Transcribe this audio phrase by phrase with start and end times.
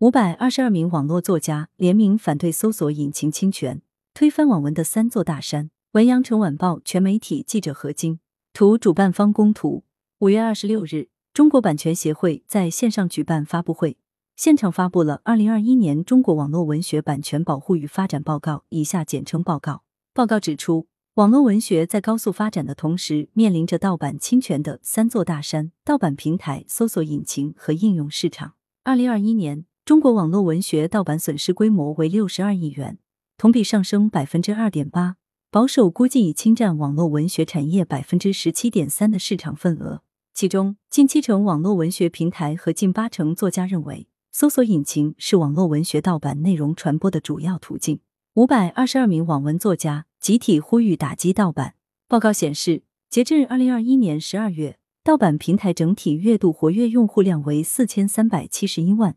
[0.00, 3.80] 五百二十二名网络作家联名反对搜索引擎侵权，
[4.12, 5.70] 推翻网文的三座大山。
[5.92, 8.20] 文阳城晚报全媒体记者何晶
[8.52, 9.84] 图，主办方公图。
[10.18, 13.96] 五月二十六日，中国版权协会在线上举办发布会，
[14.36, 19.82] 现场发布了《二零二一年中国网络文学版权保护与发展报告》（以下简称报告）。
[20.12, 28.52] 报告指出，网络文学在高速发展的同时，面临着盗版侵权的三座大山：盗版平台、搜索引擎和应用市场。
[28.84, 29.64] 二零二一年。
[29.86, 32.98] 中国网络文学盗版损失规模为六十二亿元，
[33.38, 35.14] 同比上升百分之二点八，
[35.48, 40.02] 保守估计已侵占网络文学产业百分之十七点三的市场份额。
[40.34, 48.00] 其中，近七成网络文学平台和近八成作家认为，搜索引擎是网络文学盗版内容传播的主要途径。
[48.34, 51.74] 五百二十二名网文作家集体呼吁打击盗版。
[52.08, 59.14] 报告显示，截至二零二一年十二月，盗版平台整体月度活跃用户量为四千三百七十一万。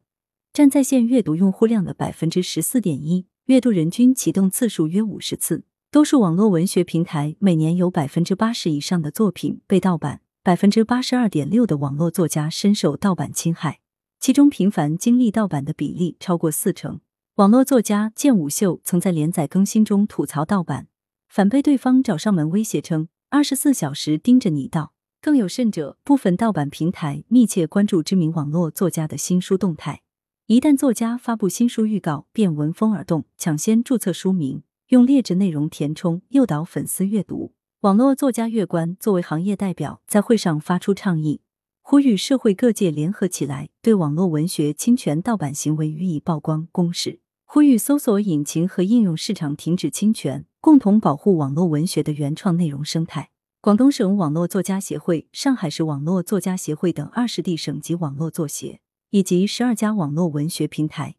[0.52, 5.64] 占在线阅读用户量的百分之十四点一，月度人均启动次数约五十次。
[5.92, 13.80] 多数网络文学平台每年有百分之八十以上的作品被盗版，百分之八十二点六的网络作家深受盗版侵害，
[14.20, 17.00] 其中频繁经历盗版的比例超过四成。
[17.36, 20.88] 网络作家剑舞秀曾在连载更新中吐槽盗版，
[21.30, 24.94] 反被对方找上门威胁称二十四小时盯着你盗。
[25.22, 30.02] 更有甚者，部分盗版平台密切关注知名网络作家的新书动态。
[30.50, 37.54] 一旦作家发布新书预告，便闻风而动，抢先注册书名，用劣质内容填充，诱导粉丝阅读。
[37.82, 41.42] 网络作家月关作为行业代表，在会上发出倡议，
[41.84, 53.30] 呼吁社会各界联合起来，对网络文学侵权盗版行为予以曝光公示，呼吁搜索引擎和应用市场停止侵权，共同保护网络文学的原创内容生态。
[53.62, 58.80] 广东省网络作家协会、上海市网络作家协会等二十地省级网络作协。
[59.12, 61.16] 以及十二家网络文学平台，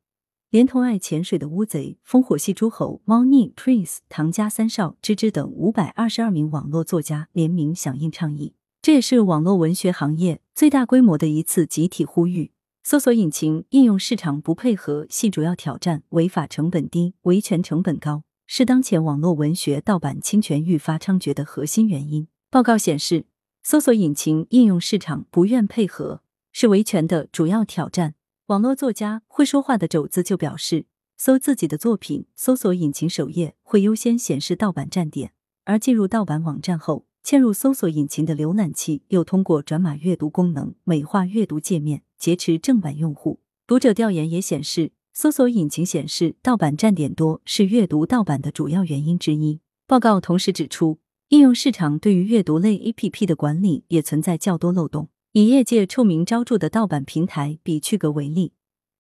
[0.51, 8.55] 连同爱潜水的乌贼、烽火戏诸侯、猫腻、Prince、唐家三少、芝芝等五百二十二名网络作家联名响应倡议。
[8.83, 12.53] 这也是网络文学行业最大规模的一次集体呼吁。
[12.83, 22.27] 搜索引擎应用市场不配合系主要挑战，违法成本低、维权成本高，是当前网络文学盗版侵权愈发猖獗的核心原因。
[22.51, 23.27] 报告显示，
[23.63, 26.23] 搜索引擎应用市场不愿配合。
[26.53, 28.15] 是维权的主要挑战。
[28.47, 35.33] 网络作家会说话的肘子就表示，搜自己的作品，搜索引擎首页会优先显示盗版站点，
[35.65, 43.41] 而进入盗版网站后，嵌入搜索引擎的浏览器又通过转码阅读功能美化阅读界面，劫持正版用户。
[43.67, 49.61] 读者调研也显示，搜索引擎显示盗版站点多是阅读盗版的主要原因之一。
[49.87, 55.09] 报告同时指出，应用市场对于阅读类 APP 的管理也存在较多漏洞。
[55.33, 58.53] 以业界臭名昭著的盗版平台比趣格为例，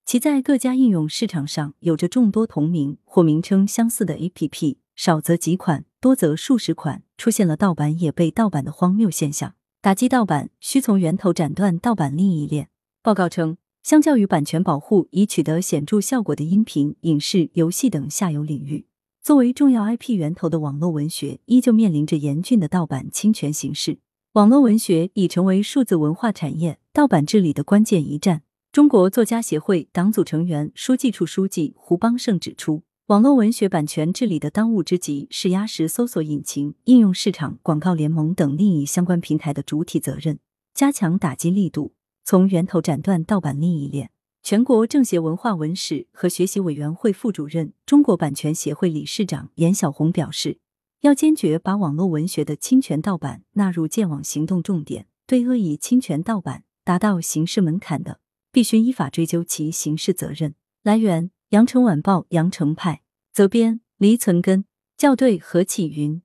[0.05, 9.55] 其在各家应用市场上有着众多同名或名称相似的 APP，少则几款，多则数十款，出现了盗版也被盗版的荒谬现象。
[9.81, 12.69] 打击盗版需从源头斩断盗版利益链。
[13.03, 18.87] 报告称，相较于版权保护已取得显著效果的音频、影视、游戏等下游领域，
[19.21, 23.99] 作为重要 IP 源头的网络文学，依旧面临着严峻的盗版侵权形势。
[24.35, 28.43] 网络文学已成为数字文化产业盗版治理的关键一战。
[28.71, 40.39] 中国作家协会党组成员、书记处书记胡邦胜指出，网络文学版权治理的当务之急是压实搜索引擎、应用市场、广告联盟等利益相关平台的主体责任，
[40.73, 44.13] 加强打击力度，从源头斩断盗版利益链。
[44.45, 50.59] 全国政协文化文史和学习委员会副主任、中国版权协会理事长严小红表示。
[51.01, 58.21] 要坚决把网络文学的侵权盗版纳入建网行动重点，对恶意侵权盗版达到刑事门槛的，
[58.53, 60.55] 必须依法追究其刑事责任。
[60.83, 63.01] 来源：羊城晚报羊城派，
[63.33, 64.67] 责编：黎存根，
[64.99, 66.21] 校对：何启云。